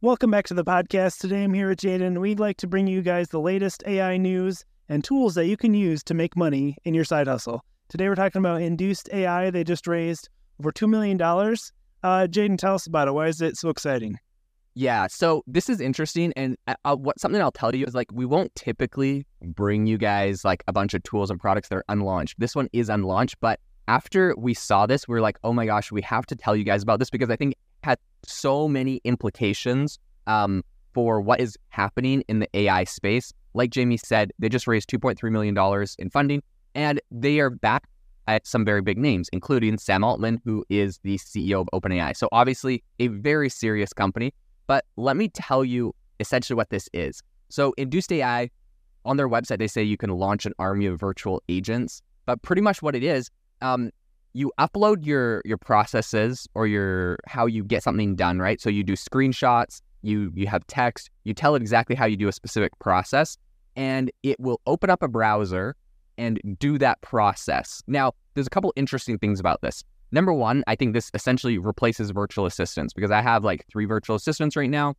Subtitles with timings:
[0.00, 1.18] Welcome back to the podcast.
[1.18, 2.20] Today I'm here with Jaeden.
[2.20, 5.74] We'd like to bring you guys the latest AI news and tools that you can
[5.74, 7.64] use to make money in your side hustle.
[7.88, 9.50] Today we're talking about Induced AI.
[9.50, 10.28] They just raised
[10.60, 11.20] over $2 million.
[11.20, 13.10] Uh, Jaeden, tell us about it.
[13.10, 14.20] Why is it so exciting?
[14.74, 18.06] Yeah, so this is interesting, and uh, uh, what something I'll tell you is like
[18.12, 21.84] we won't typically bring you guys like a bunch of tools and products that are
[21.88, 22.34] unlaunched.
[22.38, 23.58] This one is unlaunched, but
[23.88, 26.62] after we saw this, we are like, oh my gosh, we have to tell you
[26.62, 27.56] guys about this because I think
[27.88, 30.62] had so many implications um,
[30.92, 33.32] for what is happening in the AI space.
[33.54, 36.42] Like Jamie said, they just raised $2.3 million in funding,
[36.74, 37.90] and they are backed
[38.26, 42.14] at some very big names, including Sam Altman, who is the CEO of OpenAI.
[42.14, 44.34] So obviously a very serious company.
[44.66, 47.22] But let me tell you essentially what this is.
[47.48, 48.50] So, Induced AI,
[49.06, 52.02] on their website, they say you can launch an army of virtual agents.
[52.26, 53.30] But pretty much what it is,
[53.62, 53.90] um,
[54.38, 58.60] you upload your your processes or your how you get something done, right?
[58.60, 62.28] So you do screenshots, you you have text, you tell it exactly how you do
[62.28, 63.36] a specific process,
[63.74, 65.74] and it will open up a browser
[66.18, 67.82] and do that process.
[67.88, 69.82] Now, there's a couple interesting things about this.
[70.12, 74.16] Number one, I think this essentially replaces virtual assistants because I have like three virtual
[74.16, 74.94] assistants right now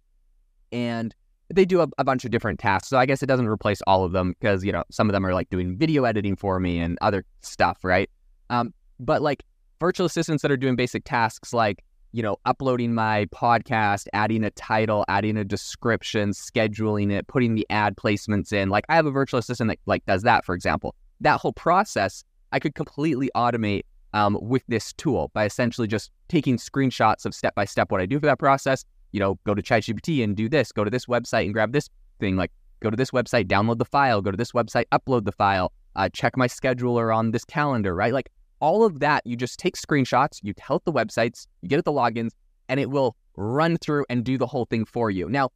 [0.72, 1.16] and
[1.54, 2.90] they do a, a, bunch of different tasks.
[2.90, 5.26] So I guess it doesn't replace all of them because, you know, some of them
[5.26, 8.08] are like doing video editing for me and other stuff, right?
[8.52, 9.44] Um, but like
[9.80, 14.50] virtual assistants that are doing basic tasks like, you know, uploading my podcast, adding a
[14.52, 18.70] title, adding a description, scheduling it, putting the ad placements in.
[18.70, 20.96] Like I have a virtual assistant that like does that, for example.
[21.22, 23.84] That whole process I could completely automate
[24.14, 28.06] um, with this tool by essentially just taking screenshots of step by step what I
[28.06, 28.86] do for that process.
[29.12, 31.90] You know, go to ChatGPT and do this, go to this website and grab this
[32.20, 35.32] thing, like go to this website, download the file, go to this website, upload the
[35.32, 38.14] file, uh, check my scheduler on this calendar, right?
[38.14, 41.80] Like all of that, you just take screenshots, you tell it the websites, you get
[41.80, 42.32] it the logins,
[42.68, 45.30] and it will run through and do the whole thing for you.
[45.30, 45.50] Now,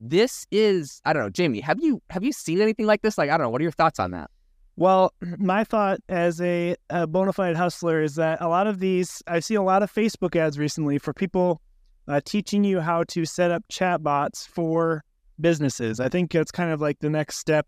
[0.00, 1.60] this is I don't know, Jamie.
[1.60, 3.16] Have you have you seen anything like this?
[3.16, 3.50] Like I don't know.
[3.50, 4.30] What are your thoughts on that?
[4.76, 9.22] Well, my thought as a, a bona fide hustler is that a lot of these,
[9.26, 11.60] I see a lot of Facebook ads recently for people
[12.08, 15.02] uh, teaching you how to set up chatbots for
[15.40, 15.98] businesses.
[15.98, 17.66] I think it's kind of like the next step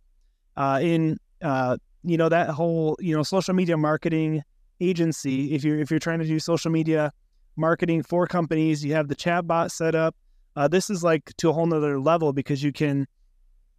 [0.57, 4.43] uh, in, uh, you know, that whole, you know, social media marketing
[4.81, 5.55] agency.
[5.55, 7.13] If you're if you're trying to do social media
[7.57, 10.15] marketing for companies, you have the chatbot set up.
[10.57, 13.07] Uh, this is like to a whole nother level because you can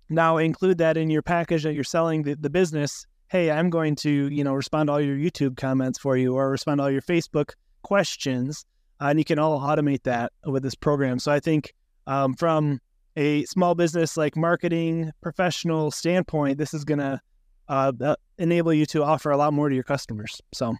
[0.09, 3.95] now include that in your package that you're selling the, the business hey, I'm going
[3.97, 6.91] to, you know, respond to all your YouTube comments for you or respond to all
[6.91, 7.51] your Facebook
[7.83, 8.65] questions.
[8.99, 11.19] Uh, and you can all automate that with this program.
[11.19, 11.73] So I think
[12.07, 12.79] um, from
[13.15, 17.21] a small business like marketing professional standpoint, this is going to
[17.69, 20.41] uh, enable you to offer a lot more to your customers.
[20.53, 20.75] So,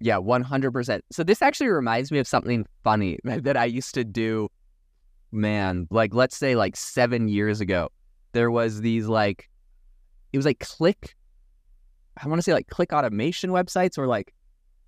[0.00, 1.00] yeah, 100%.
[1.10, 4.48] So this actually reminds me of something funny that I used to do.
[5.30, 7.90] Man, like let's say like seven years ago,
[8.32, 9.50] there was these like,
[10.32, 11.16] it was like click
[12.22, 14.34] I want to say like click automation websites or like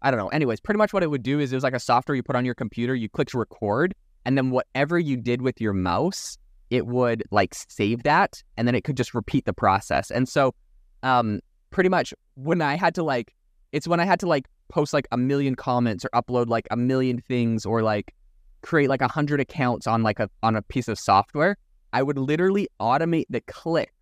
[0.02, 0.28] I don't know.
[0.28, 2.34] Anyways, pretty much what it would do is it was like a software you put
[2.34, 6.38] on your computer, you click record, and then whatever you did with your mouse,
[6.70, 10.10] it would like save that and then it could just repeat the process.
[10.10, 10.54] And so
[11.02, 11.40] um
[11.70, 13.34] pretty much when I had to like
[13.72, 16.76] it's when I had to like post like a million comments or upload like a
[16.76, 18.14] million things or like
[18.62, 21.56] create like a hundred accounts on like a on a piece of software,
[21.92, 23.92] I would literally automate the clicks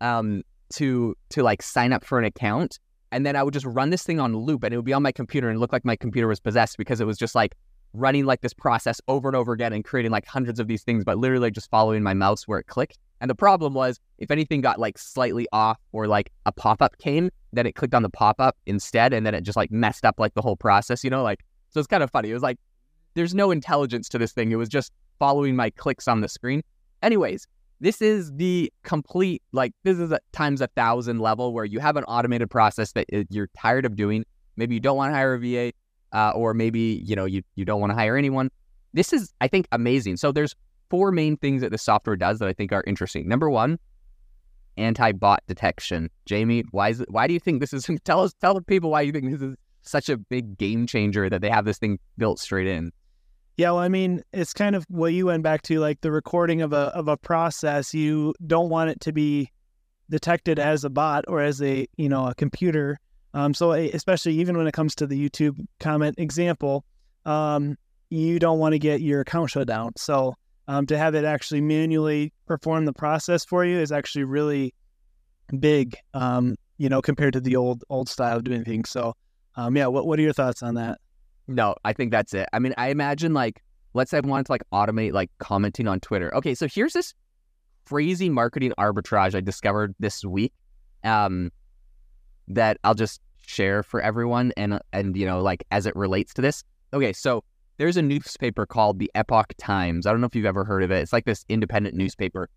[0.00, 0.42] um
[0.74, 2.78] to to like sign up for an account
[3.12, 5.02] and then I would just run this thing on loop and it would be on
[5.02, 7.54] my computer and look like my computer was possessed because it was just like
[7.92, 11.04] running like this process over and over again and creating like hundreds of these things,
[11.04, 12.98] but literally just following my mouse where it clicked.
[13.20, 16.98] And the problem was if anything got like slightly off or like a pop up
[16.98, 20.04] came, then it clicked on the pop up instead and then it just like messed
[20.04, 21.22] up like the whole process, you know?
[21.22, 22.30] Like, so it's kind of funny.
[22.30, 22.58] It was like,
[23.14, 24.52] there's no intelligence to this thing.
[24.52, 26.62] It was just following my clicks on the screen.
[27.02, 27.46] Anyways,
[27.80, 31.96] this is the complete, like, this is a times a thousand level where you have
[31.96, 34.24] an automated process that you're tired of doing.
[34.56, 35.72] Maybe you don't want to hire a VA,
[36.12, 38.50] uh, or maybe, you know, you, you don't want to hire anyone.
[38.92, 40.16] This is, I think, amazing.
[40.16, 40.54] So there's
[40.90, 43.28] four main things that the software does that I think are interesting.
[43.28, 43.78] Number one,
[44.76, 46.10] anti-bot detection.
[46.26, 47.88] Jamie, why is it, why do you think this is?
[48.04, 51.30] Tell us, tell the people why you think this is such a big game changer
[51.30, 52.92] that they have this thing built straight in.
[53.56, 56.60] Yeah, well, I mean, it's kind of what you went back to, like the recording
[56.60, 57.94] of a of a process.
[57.94, 59.50] You don't want it to be
[60.10, 62.98] detected as a bot or as a you know a computer.
[63.32, 66.84] Um, so especially even when it comes to the YouTube comment example,
[67.24, 67.76] um,
[68.10, 69.92] you don't want to get your account shut down.
[69.96, 70.34] So
[70.68, 74.74] um, to have it actually manually perform the process for you is actually really
[75.58, 75.96] big.
[76.14, 78.90] Um, you know, compared to the old old style of doing things.
[78.90, 79.14] So,
[79.56, 80.98] um, yeah, what what are your thoughts on that?
[81.48, 82.48] No, I think that's it.
[82.52, 83.62] I mean, I imagine like
[83.94, 86.34] let's say I wanted to like automate like commenting on Twitter.
[86.34, 87.14] Okay, so here's this
[87.86, 90.52] crazy marketing arbitrage I discovered this week.
[91.04, 91.50] Um,
[92.48, 96.42] that I'll just share for everyone and and you know like as it relates to
[96.42, 96.62] this.
[96.92, 97.42] Okay, so
[97.78, 100.06] there's a newspaper called the Epoch Times.
[100.06, 101.00] I don't know if you've ever heard of it.
[101.00, 102.48] It's like this independent newspaper.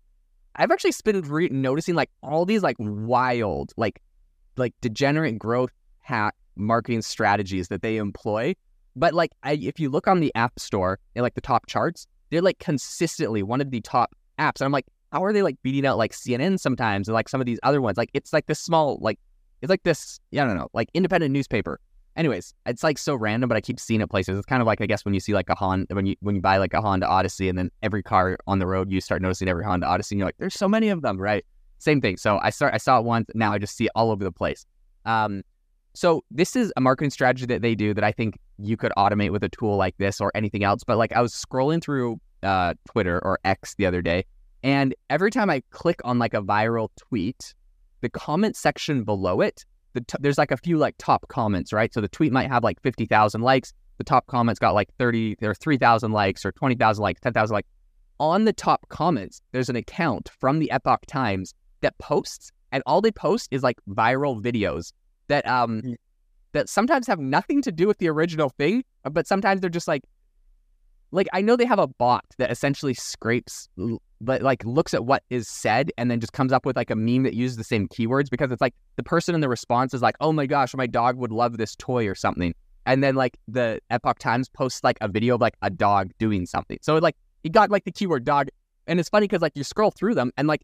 [0.56, 4.00] I've actually been re- noticing like all these like wild, like
[4.56, 8.54] like degenerate growth hack marketing strategies that they employ.
[8.96, 12.06] But like, I, if you look on the App Store in like the top charts,
[12.30, 14.60] they're like consistently one of the top apps.
[14.60, 17.40] And I'm like, how are they like beating out like CNN sometimes and like some
[17.40, 17.96] of these other ones?
[17.96, 19.18] Like, it's like this small, like,
[19.62, 21.80] it's like this, I don't know, like independent newspaper.
[22.16, 24.36] Anyways, it's like so random, but I keep seeing it places.
[24.36, 26.34] It's kind of like I guess when you see like a Honda when you when
[26.34, 29.22] you buy like a Honda Odyssey, and then every car on the road you start
[29.22, 31.44] noticing every Honda Odyssey, and you're like, there's so many of them, right?
[31.78, 32.16] Same thing.
[32.16, 34.32] So I start I saw it once, now I just see it all over the
[34.32, 34.66] place.
[35.06, 35.42] Um,
[35.94, 39.30] so this is a marketing strategy that they do that I think you could automate
[39.30, 40.84] with a tool like this or anything else.
[40.84, 44.24] But like I was scrolling through uh, Twitter or X the other day,
[44.64, 47.54] and every time I click on like a viral tweet,
[48.00, 51.92] the comment section below it the t- there's like a few like top comments, right?
[51.92, 53.72] So the tweet might have like 50,000 likes.
[53.98, 57.68] The top comments got like 30 or 3,000 likes or 20,000 likes, 10,000 likes.
[58.18, 63.00] On the top comments, there's an account from the Epoch Times that posts, and all
[63.00, 64.92] they post is like viral videos
[65.28, 65.94] that um mm.
[66.52, 70.02] that sometimes have nothing to do with the original thing, but sometimes they're just like
[71.12, 73.68] like I know they have a bot that essentially scrapes
[74.20, 76.96] but like looks at what is said and then just comes up with like a
[76.96, 80.02] meme that uses the same keywords because it's like the person in the response is
[80.02, 82.54] like, "Oh my gosh, my dog would love this toy" or something.
[82.86, 86.46] And then like the Epoch Times posts like a video of like a dog doing
[86.46, 86.78] something.
[86.82, 88.48] So like it got like the keyword dog
[88.86, 90.62] and it's funny cuz like you scroll through them and like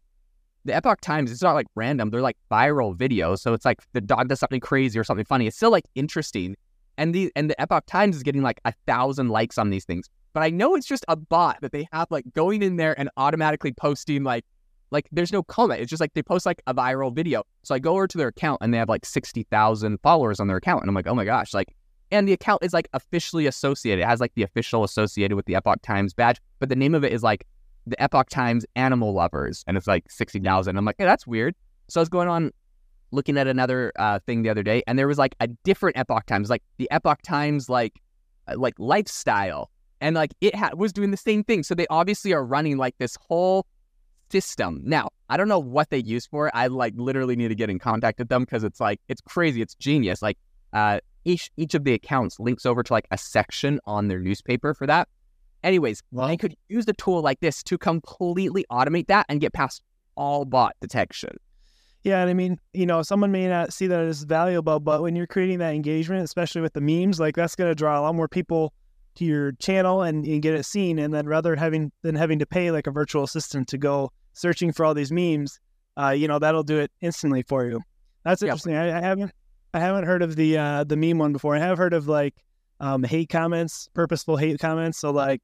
[0.65, 2.09] the Epoch Times, it's not like random.
[2.09, 3.39] They're like viral videos.
[3.39, 5.47] So it's like the dog does something crazy or something funny.
[5.47, 6.55] It's still like interesting.
[6.99, 10.09] And the and the Epoch Times is getting like a thousand likes on these things
[10.37, 13.09] but I know it's just a bot that they have like going in there and
[13.17, 14.45] automatically posting like
[14.91, 15.81] like there's no comment.
[15.81, 17.41] It's just like they post like a viral video.
[17.63, 20.57] So I go over to their account and they have like 60,000 followers on their
[20.57, 20.83] account.
[20.83, 21.75] And I'm like, oh my gosh, like,
[22.11, 24.03] and the account is like officially associated.
[24.03, 27.03] It has like the official associated with the Epoch Times badge, but the name of
[27.03, 27.47] it is like
[27.87, 29.63] the Epoch Times Animal Lovers.
[29.65, 30.77] And it's like 60,000.
[30.77, 31.55] I'm like, hey, that's weird.
[31.87, 32.51] So I was going on
[33.09, 36.27] looking at another uh, thing the other day and there was like a different Epoch
[36.27, 37.99] Times, like the Epoch Times, like,
[38.47, 39.71] uh, like lifestyle
[40.01, 41.63] and like it ha- was doing the same thing.
[41.63, 43.65] So they obviously are running like this whole
[44.31, 44.81] system.
[44.83, 46.51] Now, I don't know what they use for it.
[46.55, 49.61] I like literally need to get in contact with them because it's like it's crazy.
[49.61, 50.21] It's genius.
[50.21, 50.37] Like
[50.73, 54.73] uh, each each of the accounts links over to like a section on their newspaper
[54.73, 55.07] for that.
[55.63, 59.53] Anyways, well, I could use a tool like this to completely automate that and get
[59.53, 59.81] past
[60.15, 61.37] all bot detection.
[62.03, 65.15] Yeah, and I mean, you know, someone may not see that as valuable, but when
[65.15, 68.15] you're creating that engagement, especially with the memes, like that's going to draw a lot
[68.15, 68.73] more people
[69.17, 70.99] to your channel and, and get it seen.
[70.99, 74.71] And then rather having than having to pay like a virtual assistant to go searching
[74.71, 75.59] for all these memes,
[75.97, 77.81] uh, you know, that'll do it instantly for you.
[78.23, 78.75] That's interesting.
[78.75, 79.31] I, I, haven't
[79.73, 81.55] I haven't heard of the uh, the meme one before.
[81.55, 82.35] I have heard of like
[82.79, 84.99] um, hate comments, purposeful hate comments.
[84.99, 85.41] So like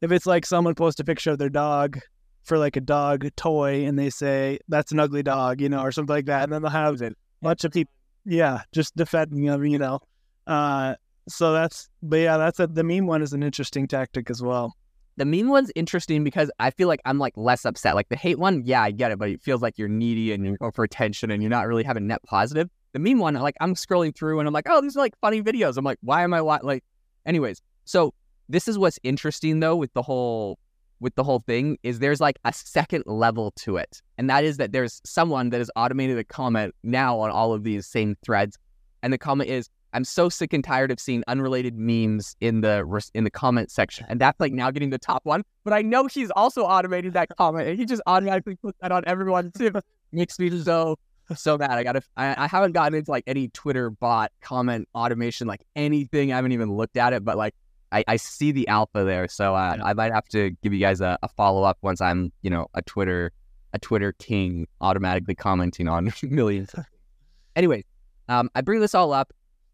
[0.00, 1.98] if it's like someone posts a picture of their dog
[2.42, 5.92] for like a dog toy and they say that's an ugly dog, you know, or
[5.92, 7.92] something like that, and then they'll have a bunch of people,
[8.24, 10.00] yeah, just defending them, you know.
[10.46, 10.94] Uh,
[11.28, 14.74] so that's, but yeah, that's a, the meme one is an interesting tactic as well.
[15.16, 17.94] The meme one's interesting because I feel like I'm like less upset.
[17.94, 20.44] Like the hate one, yeah, I get it, but it feels like you're needy and
[20.44, 22.70] you're going for attention and you're not really having net positive.
[22.92, 25.42] The meme one, like I'm scrolling through and I'm like, oh, these are like funny
[25.42, 25.76] videos.
[25.76, 26.84] I'm like, why am I like,
[27.26, 27.60] anyways?
[27.84, 28.14] So
[28.48, 30.58] this is what's interesting though with the whole
[31.00, 34.58] with the whole thing is there's like a second level to it, and that is
[34.58, 38.58] that there's someone that has automated a comment now on all of these same threads,
[39.02, 42.84] and the comment is, I'm so sick and tired of seeing unrelated memes in the
[43.14, 45.42] in the comment section, and that's like now getting the top one.
[45.64, 49.02] But I know he's also automated that comment, and he just automatically puts that on
[49.06, 49.72] everyone too.
[50.12, 50.96] Makes me so
[51.36, 51.72] so mad.
[51.72, 52.02] I gotta.
[52.16, 56.32] I, I haven't gotten into like any Twitter bot comment automation, like anything.
[56.32, 57.54] I haven't even looked at it, but like
[57.92, 61.00] I, I see the alpha there, so uh, I might have to give you guys
[61.00, 63.32] a, a follow up once I'm you know a Twitter
[63.72, 66.74] a Twitter king automatically commenting on millions.
[67.56, 67.84] anyway,
[68.28, 69.32] um, I bring this all up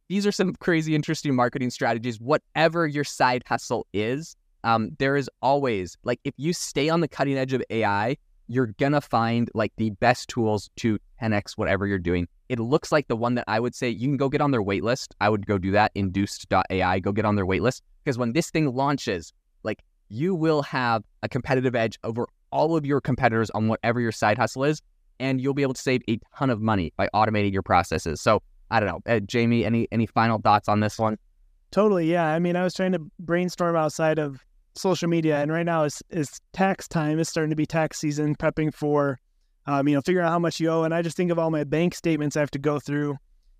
[0.09, 2.21] these are some crazy, interesting marketing strategies.
[2.21, 7.09] Whatever your side hustle is, um, there is always like if you stay on the
[7.09, 8.17] cutting edge of AI,
[8.49, 12.29] you're gonna find like the best tools to 10x whatever you're doing.
[12.49, 14.63] It looks like the one that I would say you can go get on their
[14.63, 15.09] waitlist.
[15.21, 15.91] I would go do that.
[15.95, 19.33] Induced.ai, go get on their waitlist because when this thing launches,
[19.65, 24.13] like you will have a competitive edge over all of your competitors on whatever your
[24.13, 24.81] side hustle is,
[25.19, 28.21] and you'll be able to save a ton of money by automating your processes.
[28.21, 29.65] So I don't know, uh, Jamie.
[29.65, 31.19] Any any final thoughts on this one?
[31.71, 32.11] Totally.
[32.11, 32.27] Yeah.
[32.27, 34.45] I mean, I was trying to brainstorm outside of
[34.75, 37.19] social media, and right now is is tax time.
[37.19, 39.19] It's starting to be tax season, prepping for,
[39.67, 40.85] um, you know, figuring out how much you owe.
[40.85, 43.17] And I just think of all my bank statements I have to go through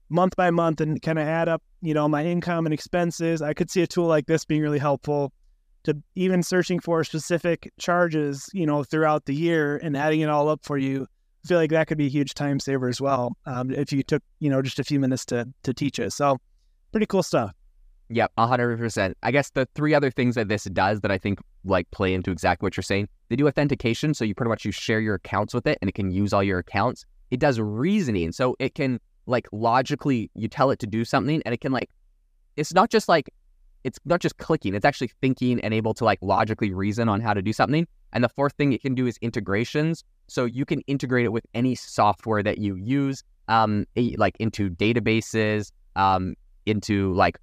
[0.09, 3.43] month by month and kind of add up, you know, my income and expenses.
[3.43, 5.33] I could see a tool like this being really helpful
[5.85, 10.49] to even searching for specific charges, you know, throughout the year and adding it all
[10.49, 11.07] up for you.
[11.47, 14.23] Feel like that could be a huge time saver as well um, if you took,
[14.41, 16.13] you know, just a few minutes to to teach it.
[16.13, 16.39] So,
[16.91, 17.53] pretty cool stuff.
[18.09, 19.17] Yep, hundred percent.
[19.23, 22.31] I guess the three other things that this does that I think like play into
[22.31, 23.09] exactly what you're saying.
[23.29, 25.95] They do authentication, so you pretty much you share your accounts with it, and it
[25.95, 27.05] can use all your accounts.
[27.31, 31.53] It does reasoning, so it can like logically you tell it to do something, and
[31.53, 31.91] it can like
[32.57, 33.29] it's not just like
[33.83, 37.35] it's not just clicking; it's actually thinking and able to like logically reason on how
[37.35, 37.89] to do something.
[38.13, 41.45] And the fourth thing it can do is integrations, so you can integrate it with
[41.55, 46.35] any software that you use, um, like into databases, um,
[46.67, 47.39] into like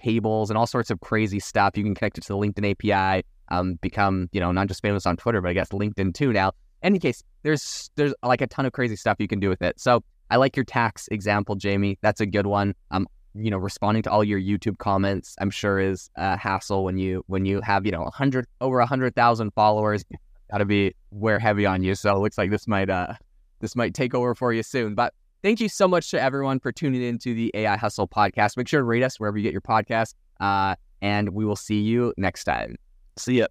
[0.00, 1.76] tables and all sorts of crazy stuff.
[1.76, 5.06] You can connect it to the LinkedIn API, um, become, you know, not just famous
[5.06, 6.52] on Twitter, but I guess LinkedIn too now.
[6.82, 9.80] Any case, there's there's like a ton of crazy stuff you can do with it.
[9.80, 11.98] So I like your tax example, Jamie.
[12.02, 12.74] That's a good one.
[12.90, 16.98] Um, you know, responding to all your YouTube comments, I'm sure is a hassle when
[16.98, 20.04] you when you have, you know, hundred over a hundred thousand followers.
[20.50, 21.94] Gotta be wear heavy on you.
[21.94, 23.14] So it looks like this might uh
[23.60, 24.94] this might take over for you soon.
[24.94, 28.56] But Thank you so much to everyone for tuning in to the AI Hustle podcast.
[28.56, 30.14] Make sure to rate us wherever you get your podcast.
[30.40, 32.76] Uh, and we will see you next time.
[33.18, 33.46] See ya.